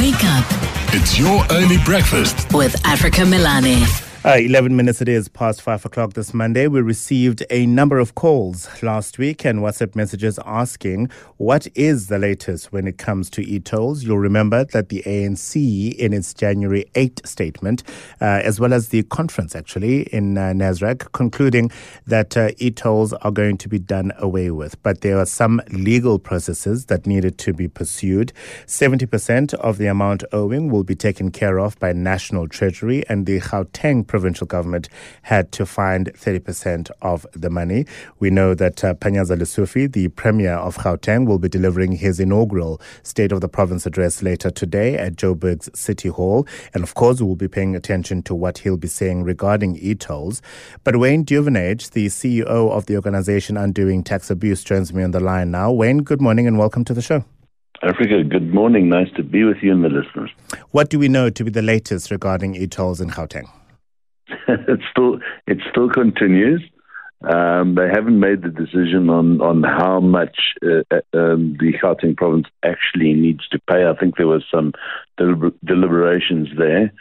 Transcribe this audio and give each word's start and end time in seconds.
Wake 0.00 0.24
up 0.24 0.46
It's 0.94 1.18
your 1.18 1.44
early 1.50 1.76
breakfast. 1.84 2.50
with 2.54 2.74
Africa 2.86 3.20
Melane. 3.20 4.09
Uh, 4.22 4.36
11 4.36 4.76
minutes 4.76 5.00
it 5.00 5.08
is 5.08 5.28
past 5.28 5.62
5 5.62 5.86
o'clock 5.86 6.12
this 6.12 6.34
Monday. 6.34 6.66
We 6.66 6.82
received 6.82 7.42
a 7.48 7.64
number 7.64 7.98
of 7.98 8.14
calls 8.16 8.68
last 8.82 9.16
week 9.16 9.46
and 9.46 9.60
WhatsApp 9.60 9.96
messages 9.96 10.38
asking 10.44 11.08
what 11.38 11.66
is 11.74 12.08
the 12.08 12.18
latest 12.18 12.70
when 12.70 12.86
it 12.86 12.98
comes 12.98 13.30
to 13.30 13.40
e-tolls. 13.40 14.04
You'll 14.04 14.18
remember 14.18 14.66
that 14.66 14.90
the 14.90 15.02
ANC 15.06 15.94
in 15.94 16.12
its 16.12 16.34
January 16.34 16.84
8 16.94 17.22
statement, 17.24 17.82
uh, 18.20 18.42
as 18.44 18.60
well 18.60 18.74
as 18.74 18.90
the 18.90 19.04
conference 19.04 19.56
actually 19.56 20.02
in 20.12 20.36
uh, 20.36 20.52
Nasrec, 20.52 21.10
concluding 21.12 21.70
that 22.06 22.36
uh, 22.36 22.50
e-tolls 22.58 23.14
are 23.14 23.30
going 23.30 23.56
to 23.56 23.70
be 23.70 23.78
done 23.78 24.12
away 24.18 24.50
with. 24.50 24.82
But 24.82 25.00
there 25.00 25.18
are 25.18 25.24
some 25.24 25.62
legal 25.70 26.18
processes 26.18 26.84
that 26.86 27.06
needed 27.06 27.38
to 27.38 27.54
be 27.54 27.68
pursued. 27.68 28.34
70% 28.66 29.54
of 29.54 29.78
the 29.78 29.86
amount 29.86 30.24
owing 30.30 30.70
will 30.70 30.84
be 30.84 30.94
taken 30.94 31.30
care 31.30 31.58
of 31.58 31.78
by 31.78 31.94
National 31.94 32.48
Treasury 32.48 33.02
and 33.08 33.24
the 33.24 33.40
Gauteng 33.40 34.09
provincial 34.10 34.46
government 34.46 34.88
had 35.22 35.52
to 35.52 35.64
find 35.64 36.12
30% 36.14 36.90
of 37.00 37.24
the 37.32 37.48
money. 37.48 37.86
We 38.18 38.28
know 38.28 38.54
that 38.54 38.84
uh, 38.84 38.94
Panyaza 38.94 39.38
Lesufi, 39.38 39.90
the 39.90 40.08
Premier 40.08 40.54
of 40.54 40.76
Gauteng, 40.78 41.26
will 41.26 41.38
be 41.38 41.48
delivering 41.48 41.92
his 41.92 42.18
inaugural 42.18 42.80
State 43.04 43.30
of 43.30 43.40
the 43.40 43.48
Province 43.48 43.86
address 43.86 44.20
later 44.22 44.50
today 44.50 44.98
at 44.98 45.14
Joburg's 45.14 45.70
City 45.78 46.08
Hall. 46.08 46.46
And 46.74 46.82
of 46.82 46.94
course, 46.94 47.22
we'll 47.22 47.36
be 47.36 47.46
paying 47.48 47.76
attention 47.76 48.22
to 48.24 48.34
what 48.34 48.58
he'll 48.58 48.76
be 48.76 48.88
saying 48.88 49.22
regarding 49.22 49.76
e-tolls. 49.76 50.42
But 50.82 50.96
Wayne 50.96 51.24
Duvenage, 51.24 51.92
the 51.92 52.06
CEO 52.06 52.70
of 52.70 52.86
the 52.86 52.96
organization 52.96 53.56
Undoing 53.56 54.02
Tax 54.02 54.28
Abuse, 54.28 54.64
joins 54.64 54.92
me 54.92 55.04
on 55.04 55.12
the 55.12 55.20
line 55.20 55.52
now. 55.52 55.70
Wayne, 55.70 55.98
good 55.98 56.20
morning 56.20 56.48
and 56.48 56.58
welcome 56.58 56.84
to 56.84 56.94
the 56.94 57.02
show. 57.02 57.24
Africa, 57.82 58.24
good 58.24 58.52
morning. 58.52 58.88
Nice 58.88 59.10
to 59.16 59.22
be 59.22 59.44
with 59.44 59.58
you 59.62 59.72
and 59.72 59.84
the 59.84 59.88
listeners. 59.88 60.30
What 60.72 60.90
do 60.90 60.98
we 60.98 61.08
know 61.08 61.30
to 61.30 61.44
be 61.44 61.50
the 61.50 61.62
latest 61.62 62.10
regarding 62.10 62.56
e-tolls 62.56 63.00
in 63.00 63.10
Gauteng? 63.10 63.48
it 64.68 64.80
still 64.90 65.18
it 65.46 65.58
still 65.70 65.88
continues. 65.88 66.62
Um, 67.22 67.74
they 67.74 67.86
haven't 67.86 68.18
made 68.18 68.42
the 68.42 68.48
decision 68.48 69.10
on, 69.10 69.42
on 69.42 69.62
how 69.62 70.00
much 70.00 70.54
uh, 70.64 70.82
uh, 70.90 71.18
um, 71.18 71.54
the 71.60 71.74
Gauteng 71.74 72.16
province 72.16 72.46
actually 72.64 73.12
needs 73.12 73.46
to 73.48 73.58
pay. 73.58 73.86
I 73.86 73.94
think 73.94 74.16
there 74.16 74.26
was 74.26 74.44
some 74.50 74.72
deliber- 75.18 75.52
deliberations 75.62 76.48
there. 76.56 76.92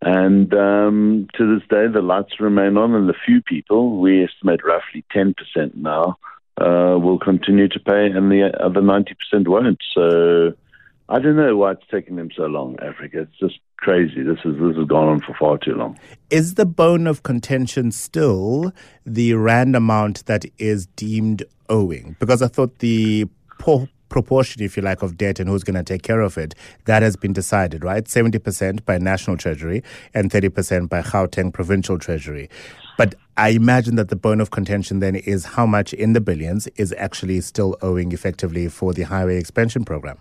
And 0.00 0.54
um, 0.54 1.28
to 1.34 1.54
this 1.54 1.68
day, 1.68 1.86
the 1.86 2.00
lights 2.00 2.40
remain 2.40 2.78
on, 2.78 2.94
and 2.94 3.10
the 3.10 3.14
few 3.26 3.42
people, 3.42 3.98
we 4.00 4.24
estimate 4.24 4.64
roughly 4.64 5.04
10% 5.14 5.34
now, 5.74 6.16
uh, 6.58 6.98
will 6.98 7.18
continue 7.18 7.68
to 7.68 7.80
pay, 7.80 8.06
and 8.06 8.30
the 8.30 8.50
other 8.58 8.80
90% 8.80 9.14
won't. 9.48 9.80
So 9.94 10.54
I 11.10 11.18
don't 11.18 11.36
know 11.36 11.56
why 11.56 11.72
it's 11.72 11.86
taking 11.90 12.16
them 12.16 12.30
so 12.36 12.42
long, 12.44 12.76
Africa. 12.82 13.20
It's 13.22 13.38
just 13.38 13.60
crazy. 13.78 14.22
This 14.22 14.38
is 14.44 14.58
this 14.60 14.76
has 14.76 14.86
gone 14.86 15.08
on 15.08 15.20
for 15.20 15.34
far 15.38 15.56
too 15.56 15.74
long. 15.74 15.98
Is 16.28 16.54
the 16.54 16.66
bone 16.66 17.06
of 17.06 17.22
contention 17.22 17.92
still 17.92 18.72
the 19.06 19.32
rand 19.32 19.74
amount 19.74 20.26
that 20.26 20.44
is 20.58 20.86
deemed 20.96 21.44
owing? 21.70 22.16
Because 22.18 22.42
I 22.42 22.48
thought 22.48 22.80
the 22.80 23.26
po- 23.58 23.88
proportion, 24.10 24.62
if 24.62 24.76
you 24.76 24.82
like, 24.82 25.02
of 25.02 25.16
debt 25.16 25.40
and 25.40 25.48
who's 25.48 25.64
going 25.64 25.76
to 25.76 25.82
take 25.82 26.02
care 26.02 26.20
of 26.20 26.36
it, 26.36 26.54
that 26.84 27.02
has 27.02 27.16
been 27.16 27.32
decided, 27.32 27.84
right? 27.84 28.04
70% 28.04 28.84
by 28.84 28.98
National 28.98 29.38
Treasury 29.38 29.82
and 30.12 30.30
30% 30.30 30.90
by 30.90 31.00
Gauteng 31.00 31.52
Provincial 31.52 31.98
Treasury. 31.98 32.50
But 32.98 33.14
I 33.36 33.50
imagine 33.50 33.96
that 33.96 34.08
the 34.08 34.16
bone 34.16 34.40
of 34.40 34.50
contention 34.50 34.98
then 34.98 35.14
is 35.14 35.44
how 35.44 35.64
much 35.64 35.92
in 35.94 36.12
the 36.12 36.20
billions 36.20 36.66
is 36.76 36.92
actually 36.98 37.40
still 37.40 37.76
owing 37.80 38.12
effectively 38.12 38.68
for 38.68 38.92
the 38.92 39.02
highway 39.02 39.38
expansion 39.38 39.84
program. 39.84 40.18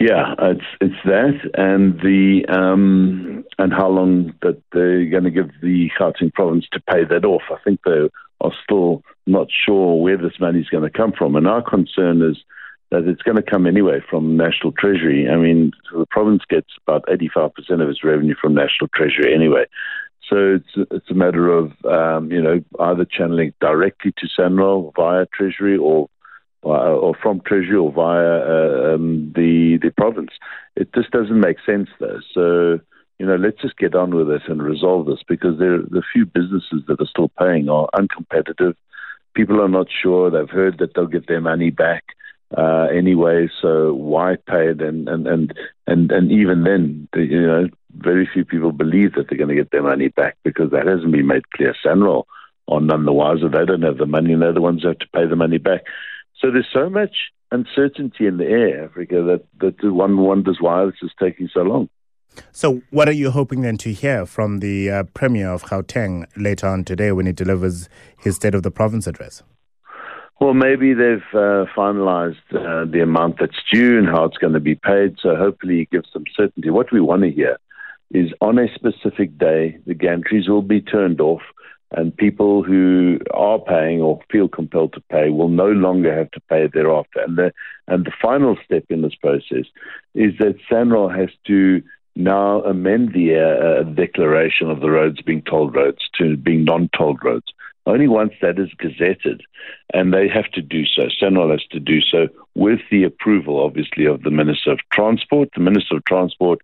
Yeah, 0.00 0.34
it's 0.38 0.64
it's 0.80 0.94
that, 1.04 1.38
and 1.52 2.00
the 2.00 2.46
um, 2.48 3.44
and 3.58 3.70
how 3.70 3.88
long 3.88 4.32
that 4.40 4.58
they're 4.72 5.04
going 5.10 5.24
to 5.24 5.30
give 5.30 5.50
the 5.60 5.90
Gauteng 6.00 6.32
province 6.32 6.64
to 6.72 6.80
pay 6.80 7.04
that 7.04 7.26
off. 7.26 7.42
I 7.50 7.56
think 7.62 7.80
they 7.84 8.08
are 8.40 8.52
still 8.64 9.02
not 9.26 9.48
sure 9.50 10.00
where 10.00 10.16
this 10.16 10.40
money 10.40 10.60
is 10.60 10.70
going 10.70 10.90
to 10.90 10.98
come 10.98 11.12
from, 11.12 11.36
and 11.36 11.46
our 11.46 11.60
concern 11.62 12.22
is 12.22 12.38
that 12.90 13.06
it's 13.06 13.20
going 13.20 13.36
to 13.36 13.42
come 13.42 13.66
anyway 13.66 14.00
from 14.08 14.38
National 14.38 14.72
Treasury. 14.72 15.28
I 15.28 15.36
mean, 15.36 15.72
the 15.92 16.06
province 16.10 16.44
gets 16.48 16.70
about 16.86 17.04
eighty-five 17.12 17.52
percent 17.52 17.82
of 17.82 17.90
its 17.90 18.02
revenue 18.02 18.34
from 18.40 18.54
National 18.54 18.88
Treasury 18.94 19.34
anyway. 19.34 19.66
So 20.30 20.54
it's 20.54 20.88
it's 20.90 21.10
a 21.10 21.14
matter 21.14 21.50
of 21.50 21.72
um, 21.84 22.32
you 22.32 22.40
know 22.40 22.64
either 22.80 23.04
channeling 23.04 23.52
directly 23.60 24.14
to 24.16 24.28
SANRAL 24.34 24.94
via 24.96 25.26
Treasury 25.26 25.76
or 25.76 26.08
or 26.62 27.14
from 27.14 27.40
Treasury 27.40 27.76
or 27.76 27.92
via 27.92 28.40
uh, 28.40 28.94
um, 28.94 29.32
the 29.34 29.78
the 29.82 29.90
province. 29.96 30.32
It 30.76 30.92
just 30.94 31.10
doesn't 31.10 31.40
make 31.40 31.56
sense 31.64 31.88
though. 31.98 32.20
So 32.34 32.80
you 33.18 33.26
know, 33.26 33.36
let's 33.36 33.60
just 33.60 33.76
get 33.76 33.94
on 33.94 34.14
with 34.14 34.28
this 34.28 34.42
and 34.48 34.62
resolve 34.62 35.06
this 35.06 35.22
because 35.28 35.58
there 35.58 35.78
the 35.78 36.02
few 36.12 36.24
businesses 36.26 36.82
that 36.88 37.00
are 37.00 37.06
still 37.06 37.30
paying 37.38 37.68
are 37.68 37.88
uncompetitive. 37.94 38.74
People 39.34 39.62
are 39.62 39.68
not 39.68 39.88
sure. 39.90 40.30
They've 40.30 40.48
heard 40.48 40.78
that 40.78 40.94
they'll 40.94 41.06
get 41.06 41.28
their 41.28 41.40
money 41.40 41.70
back 41.70 42.02
uh, 42.56 42.88
anyway. 42.92 43.48
So 43.60 43.92
why 43.92 44.36
pay 44.36 44.68
it? 44.68 44.80
And 44.80 45.08
and 45.08 45.26
and 45.26 45.54
and, 45.86 46.10
and 46.10 46.32
even 46.32 46.64
then, 46.64 47.08
the, 47.12 47.22
you 47.22 47.46
know, 47.46 47.68
very 47.96 48.28
few 48.32 48.44
people 48.44 48.72
believe 48.72 49.14
that 49.14 49.28
they're 49.28 49.38
going 49.38 49.48
to 49.48 49.54
get 49.54 49.70
their 49.70 49.82
money 49.82 50.08
back 50.08 50.36
because 50.42 50.70
that 50.70 50.86
hasn't 50.86 51.12
been 51.12 51.26
made 51.26 51.48
clear. 51.50 51.74
Sanral 51.84 52.24
are 52.68 52.80
none 52.80 53.04
the 53.04 53.12
wiser. 53.12 53.48
They 53.48 53.64
don't 53.64 53.82
have 53.82 53.98
the 53.98 54.06
money, 54.06 54.32
and 54.32 54.42
they're 54.42 54.52
the 54.52 54.60
ones 54.60 54.82
who 54.82 54.88
have 54.88 54.98
to 55.00 55.08
pay 55.14 55.26
the 55.26 55.36
money 55.36 55.58
back. 55.58 55.82
So 56.40 56.50
there's 56.50 56.68
so 56.72 56.88
much 56.88 57.14
uncertainty 57.50 58.26
in 58.26 58.38
the 58.38 58.46
air, 58.46 58.84
Africa, 58.84 59.22
that, 59.22 59.44
that 59.60 59.92
one 59.92 60.16
wonders 60.18 60.58
why 60.60 60.84
this 60.86 60.94
is 61.02 61.10
taking 61.20 61.48
so 61.52 61.60
long. 61.60 61.88
So, 62.52 62.80
what 62.90 63.08
are 63.08 63.12
you 63.12 63.32
hoping 63.32 63.62
then 63.62 63.76
to 63.78 63.92
hear 63.92 64.24
from 64.24 64.60
the 64.60 64.90
uh, 64.90 65.02
Premier 65.14 65.50
of 65.50 65.64
Gauteng 65.64 66.26
later 66.36 66.68
on 66.68 66.84
today 66.84 67.10
when 67.10 67.26
he 67.26 67.32
delivers 67.32 67.88
his 68.18 68.36
State 68.36 68.54
of 68.54 68.62
the 68.62 68.70
Province 68.70 69.06
address? 69.06 69.42
Well, 70.40 70.54
maybe 70.54 70.94
they've 70.94 71.18
uh, 71.34 71.66
finalized 71.76 72.36
uh, 72.52 72.90
the 72.90 73.02
amount 73.02 73.40
that's 73.40 73.60
due 73.70 73.98
and 73.98 74.06
how 74.06 74.24
it's 74.24 74.38
going 74.38 74.54
to 74.54 74.60
be 74.60 74.74
paid. 74.74 75.16
So 75.20 75.36
hopefully 75.36 75.78
he 75.78 75.88
gives 75.90 76.08
some 76.12 76.24
certainty. 76.34 76.70
What 76.70 76.92
we 76.92 77.00
want 77.00 77.22
to 77.22 77.30
hear 77.30 77.58
is 78.10 78.32
on 78.40 78.58
a 78.58 78.72
specific 78.74 79.36
day, 79.36 79.78
the 79.86 79.94
gantries 79.94 80.48
will 80.48 80.62
be 80.62 80.80
turned 80.80 81.20
off 81.20 81.42
and 81.92 82.16
people 82.16 82.62
who 82.62 83.18
are 83.34 83.58
paying 83.58 84.00
or 84.00 84.20
feel 84.30 84.48
compelled 84.48 84.92
to 84.92 85.00
pay 85.10 85.30
will 85.30 85.48
no 85.48 85.68
longer 85.68 86.14
have 86.16 86.30
to 86.32 86.40
pay 86.48 86.68
thereafter. 86.68 87.20
And 87.20 87.36
the, 87.36 87.52
and 87.88 88.04
the 88.04 88.12
final 88.22 88.56
step 88.64 88.84
in 88.90 89.02
this 89.02 89.14
process 89.16 89.66
is 90.14 90.34
that 90.38 90.56
SANRAL 90.70 91.08
has 91.08 91.30
to 91.46 91.82
now 92.16 92.62
amend 92.62 93.12
the 93.12 93.36
uh, 93.36 93.82
declaration 93.82 94.70
of 94.70 94.80
the 94.80 94.90
roads 94.90 95.22
being 95.22 95.42
tolled 95.42 95.74
roads 95.74 96.08
to 96.18 96.36
being 96.36 96.64
non-tolled 96.64 97.18
roads. 97.24 97.46
Only 97.86 98.08
once 98.08 98.34
that 98.42 98.58
is 98.58 98.68
gazetted, 98.78 99.40
and 99.94 100.12
they 100.12 100.28
have 100.28 100.50
to 100.52 100.62
do 100.62 100.84
so. 100.84 101.08
SANRAL 101.20 101.50
has 101.50 101.64
to 101.70 101.80
do 101.80 102.00
so 102.00 102.28
with 102.54 102.80
the 102.90 103.04
approval, 103.04 103.64
obviously, 103.64 104.04
of 104.04 104.22
the 104.22 104.30
Minister 104.30 104.70
of 104.72 104.80
Transport. 104.92 105.48
The 105.54 105.62
Minister 105.62 105.96
of 105.96 106.04
Transport 106.04 106.60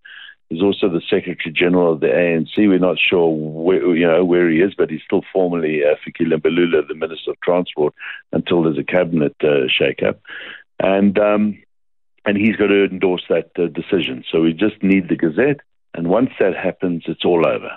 is 0.51 0.63
also 0.63 0.89
the 0.89 1.01
Secretary 1.01 1.53
General 1.53 1.95
of 1.95 2.01
the 2.01 2.07
ANC. 2.07 2.57
We're 2.57 2.79
not 2.79 2.99
sure 2.99 3.29
where, 3.29 3.95
you 3.97 4.07
know, 4.07 4.25
where 4.25 4.49
he 4.49 4.61
is, 4.61 4.75
but 4.77 4.91
he's 4.91 5.03
still 5.05 5.23
formally 5.33 5.83
uh, 5.85 5.97
Fikile 6.07 6.41
Mbalula, 6.41 6.87
the 6.87 6.95
Minister 6.95 7.33
of 7.33 7.41
Transport, 7.41 7.95
until 8.33 8.63
there's 8.63 8.79
a 8.79 8.85
cabinet 8.85 9.35
uh, 9.43 9.67
shake-up. 9.69 10.21
And, 10.79 11.19
um, 11.19 11.59
and 12.25 12.37
he's 12.37 12.57
got 12.57 12.69
to 12.69 12.85
endorse 12.85 13.25
that 13.29 13.51
uh, 13.59 13.67
decision. 13.67 14.25
So 14.31 14.43
we 14.43 14.53
just 14.53 14.83
need 14.83 15.09
the 15.09 15.17
Gazette, 15.17 15.61
and 15.95 16.09
once 16.09 16.31
that 16.39 16.55
happens, 16.55 17.05
it's 17.07 17.25
all 17.25 17.47
over. 17.47 17.71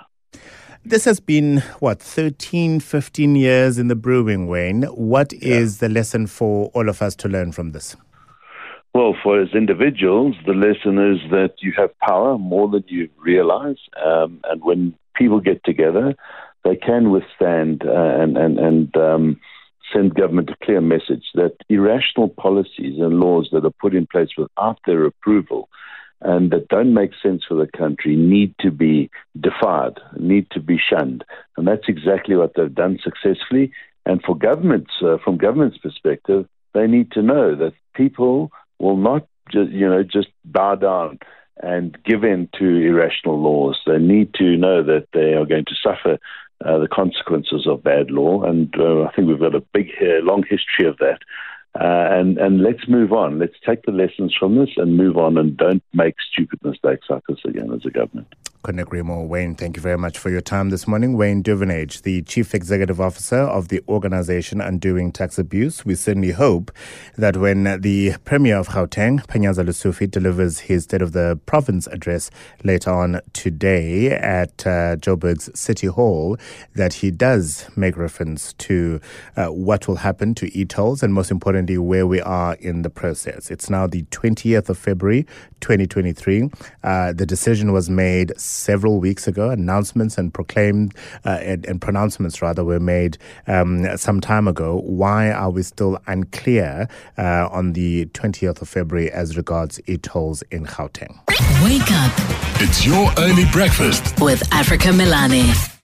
This 0.84 1.04
has 1.04 1.20
been, 1.20 1.58
what, 1.80 2.00
13, 2.00 2.80
15 2.80 3.36
years 3.36 3.78
in 3.78 3.88
the 3.88 3.94
brewing, 3.94 4.46
Wayne. 4.46 4.84
What 4.84 5.32
yeah. 5.32 5.56
is 5.56 5.78
the 5.78 5.90
lesson 5.90 6.26
for 6.26 6.70
all 6.72 6.88
of 6.88 7.02
us 7.02 7.14
to 7.16 7.28
learn 7.28 7.52
from 7.52 7.72
this? 7.72 7.96
Well, 8.92 9.14
for 9.22 9.40
as 9.40 9.54
individuals, 9.54 10.34
the 10.46 10.52
lesson 10.52 10.98
is 10.98 11.30
that 11.30 11.54
you 11.60 11.72
have 11.76 11.96
power 12.00 12.36
more 12.36 12.68
than 12.68 12.84
you 12.88 13.08
realize. 13.18 13.78
Um, 14.04 14.40
and 14.44 14.62
when 14.62 14.94
people 15.14 15.40
get 15.40 15.62
together, 15.64 16.16
they 16.64 16.76
can 16.76 17.10
withstand 17.10 17.82
uh, 17.86 17.92
and, 17.92 18.36
and, 18.36 18.58
and 18.58 18.96
um, 18.96 19.40
send 19.92 20.14
government 20.14 20.50
a 20.50 20.64
clear 20.64 20.80
message 20.80 21.24
that 21.34 21.56
irrational 21.68 22.28
policies 22.28 22.98
and 22.98 23.20
laws 23.20 23.48
that 23.52 23.64
are 23.64 23.74
put 23.80 23.94
in 23.94 24.06
place 24.06 24.30
without 24.36 24.78
their 24.86 25.04
approval 25.04 25.68
and 26.22 26.50
that 26.50 26.68
don't 26.68 26.92
make 26.92 27.12
sense 27.22 27.42
for 27.48 27.54
the 27.54 27.70
country 27.78 28.14
need 28.14 28.54
to 28.60 28.70
be 28.70 29.10
defied, 29.40 29.98
need 30.18 30.50
to 30.50 30.60
be 30.60 30.78
shunned. 30.78 31.24
And 31.56 31.66
that's 31.66 31.88
exactly 31.88 32.36
what 32.36 32.52
they've 32.56 32.74
done 32.74 32.98
successfully. 33.02 33.72
And 34.04 34.22
for 34.22 34.36
governments, 34.36 34.90
uh, 35.02 35.16
from 35.24 35.38
government's 35.38 35.78
perspective, 35.78 36.46
they 36.74 36.86
need 36.86 37.12
to 37.12 37.22
know 37.22 37.56
that 37.56 37.72
people 37.94 38.52
will 38.80 38.96
not 38.96 39.26
just, 39.52 39.70
you 39.70 39.88
know, 39.88 40.02
just 40.02 40.28
bow 40.44 40.74
down 40.74 41.18
and 41.62 41.96
give 42.04 42.24
in 42.24 42.48
to 42.58 42.64
irrational 42.64 43.40
laws. 43.40 43.78
They 43.86 43.98
need 43.98 44.34
to 44.34 44.56
know 44.56 44.82
that 44.82 45.08
they 45.12 45.34
are 45.34 45.44
going 45.44 45.66
to 45.66 45.74
suffer 45.82 46.18
uh, 46.64 46.78
the 46.78 46.88
consequences 46.88 47.66
of 47.66 47.82
bad 47.82 48.10
law. 48.10 48.42
And 48.42 48.74
uh, 48.78 49.02
I 49.02 49.12
think 49.12 49.28
we've 49.28 49.40
got 49.40 49.54
a 49.54 49.64
big, 49.72 49.90
uh, 50.00 50.22
long 50.22 50.42
history 50.48 50.86
of 50.86 50.96
that. 50.98 51.18
Uh, 51.78 52.18
and 52.18 52.36
and 52.38 52.62
let's 52.62 52.88
move 52.88 53.12
on. 53.12 53.38
Let's 53.38 53.54
take 53.64 53.82
the 53.82 53.92
lessons 53.92 54.34
from 54.36 54.56
this 54.56 54.70
and 54.76 54.96
move 54.96 55.16
on, 55.16 55.38
and 55.38 55.56
don't 55.56 55.84
make 55.94 56.16
stupid 56.32 56.58
mistakes 56.64 57.06
like 57.08 57.22
this 57.28 57.38
again 57.44 57.72
as 57.72 57.86
a 57.86 57.90
government. 57.90 58.26
Couldn't. 58.62 58.90
Wayne, 58.90 59.54
thank 59.54 59.76
you 59.76 59.82
very 59.82 59.96
much 59.96 60.18
for 60.18 60.28
your 60.28 60.42
time 60.42 60.68
this 60.68 60.86
morning. 60.86 61.16
Wayne 61.16 61.42
Duvenage, 61.42 62.02
the 62.02 62.20
Chief 62.22 62.54
Executive 62.54 63.00
Officer 63.00 63.38
of 63.38 63.68
the 63.68 63.80
organization 63.88 64.60
Undoing 64.60 65.12
Tax 65.12 65.38
Abuse. 65.38 65.86
We 65.86 65.94
certainly 65.94 66.32
hope 66.32 66.70
that 67.16 67.38
when 67.38 67.80
the 67.80 68.16
Premier 68.26 68.58
of 68.58 68.68
Gauteng, 68.68 69.26
Panyaza 69.26 69.64
Lesufi, 69.64 70.10
delivers 70.10 70.58
his 70.60 70.84
State 70.84 71.00
of 71.00 71.12
the 71.12 71.40
Province 71.46 71.86
address 71.86 72.30
later 72.62 72.90
on 72.90 73.22
today 73.32 74.10
at 74.10 74.66
uh, 74.66 74.96
Joburg's 74.96 75.48
City 75.58 75.86
Hall, 75.86 76.36
that 76.74 76.92
he 76.92 77.10
does 77.10 77.66
make 77.76 77.96
reference 77.96 78.52
to 78.54 79.00
uh, 79.38 79.46
what 79.46 79.88
will 79.88 79.96
happen 79.96 80.34
to 80.34 80.54
e-tolls 80.54 81.02
and 81.02 81.14
most 81.14 81.30
importantly, 81.30 81.78
where 81.78 82.06
we 82.06 82.20
are 82.20 82.56
in 82.56 82.82
the 82.82 82.90
process. 82.90 83.50
It's 83.50 83.70
now 83.70 83.86
the 83.86 84.02
20th 84.10 84.68
of 84.68 84.76
February, 84.76 85.26
2023. 85.60 86.50
Uh, 86.82 87.12
the 87.14 87.24
decision 87.24 87.72
was 87.72 87.88
made 87.88 88.38
several 88.50 89.00
weeks 89.00 89.26
ago. 89.26 89.50
Announcements 89.50 90.18
and 90.18 90.32
proclaimed 90.32 90.94
uh, 91.24 91.38
and, 91.40 91.64
and, 91.66 91.80
pronouncements 91.80 92.42
rather 92.42 92.64
were 92.64 92.80
made 92.80 93.16
um, 93.46 93.96
some 93.96 94.20
time 94.20 94.46
ago. 94.46 94.80
Why 94.84 95.30
are 95.30 95.50
we 95.50 95.62
still 95.62 95.98
unclear 96.06 96.88
uh, 97.16 97.48
on 97.50 97.72
the 97.72 98.06
20th 98.06 98.60
of 98.60 98.68
February 98.68 99.10
as 99.10 99.36
regards 99.36 99.80
e-tolls 99.86 100.42
in 100.50 100.66
Gauteng? 100.66 101.18
Wake 101.64 101.90
up. 101.90 102.12
It's 102.62 102.84
your 102.84 103.10
early 103.18 103.44
breakfast 103.52 104.20
with 104.20 104.42
Africa 104.52 104.88
Melane. 104.88 105.79